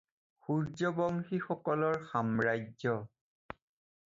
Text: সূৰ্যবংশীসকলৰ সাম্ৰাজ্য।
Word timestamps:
সূৰ্যবংশীসকলৰ 0.45 2.01
সাম্ৰাজ্য। 2.15 2.97